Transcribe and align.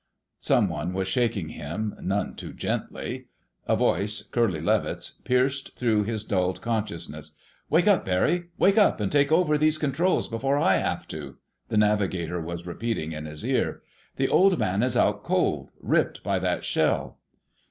Someone 0.39 0.93
was 0.93 1.07
shaking 1.07 1.49
him, 1.49 1.93
none 2.01 2.33
too 2.33 2.53
gently. 2.53 3.27
A 3.67 3.75
voice, 3.75 4.23
Curly 4.23 4.59
Levitt's, 4.59 5.11
pierced 5.11 5.75
through 5.77 6.05
his 6.05 6.23
dulled 6.23 6.59
consciousness. 6.59 7.33
"Wake 7.69 7.87
up, 7.87 8.03
Barry! 8.03 8.45
Wake 8.57 8.79
up 8.79 8.99
and 8.99 9.11
take 9.11 9.31
over 9.31 9.59
these 9.59 9.77
controls 9.77 10.27
before 10.27 10.57
I 10.57 10.77
have 10.77 11.07
to," 11.09 11.37
the 11.69 11.77
navigator 11.77 12.41
was 12.41 12.65
repeating 12.65 13.11
in 13.11 13.27
his 13.27 13.45
ear. 13.45 13.83
"The 14.15 14.27
Old 14.27 14.57
Man 14.57 14.81
is 14.81 14.97
out 14.97 15.21
cold—ripped 15.21 16.23
by 16.23 16.39
that 16.39 16.65
shell." 16.65 17.19